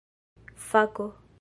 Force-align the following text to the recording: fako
fako 0.69 1.07